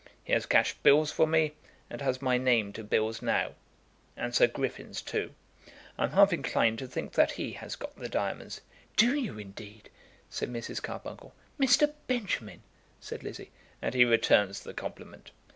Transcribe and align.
He 0.23 0.33
has 0.33 0.47
cashed 0.47 0.81
bills 0.81 1.11
for 1.11 1.27
me, 1.27 1.53
and 1.87 2.01
has 2.01 2.23
my 2.23 2.35
name 2.39 2.73
to 2.73 2.83
bills 2.83 3.21
now, 3.21 3.53
and 4.17 4.33
Sir 4.33 4.47
Griffin's 4.47 4.99
too. 4.99 5.35
I'm 5.95 6.13
half 6.13 6.33
inclined 6.33 6.79
to 6.79 6.87
think 6.87 7.11
that 7.13 7.33
he 7.33 7.51
has 7.51 7.75
got 7.75 7.95
the 7.95 8.09
diamonds." 8.09 8.61
"Do 8.97 9.13
you 9.13 9.37
indeed?" 9.37 9.91
said 10.27 10.49
Mrs. 10.49 10.81
Carbuncle. 10.81 11.35
"Mr. 11.59 11.93
Benjamin!" 12.07 12.63
said 12.99 13.21
Lizzie. 13.21 13.51
"And 13.79 13.93
he 13.93 14.03
returns 14.03 14.61
the 14.61 14.73
compliment." 14.73 15.29